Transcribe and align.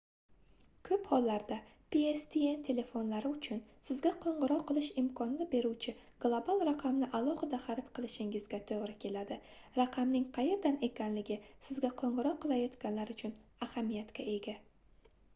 koʻp 0.87 1.03
hollarda 1.09 1.55
pstn 1.95 2.63
telefonlari 2.67 3.29
uchun 3.31 3.59
sizga 3.89 4.11
qoʻngʻiroq 4.23 4.63
qilish 4.71 4.87
imkonini 5.01 5.47
beruvchi 5.51 5.93
global 6.25 6.65
raqamni 6.69 7.11
alohida 7.19 7.59
xarid 7.67 7.93
qilishingizga 7.99 8.61
toʻgʻri 8.73 8.97
keladi 9.05 9.39
raqamning 9.83 10.27
qayerdan 10.39 10.83
ekanligi 10.91 11.39
sizga 11.69 11.93
qoʻngʻiroq 12.03 12.43
qilayotganlar 12.49 13.13
uchun 13.17 13.37
ahamiyatga 13.69 14.27
ega 14.39 14.57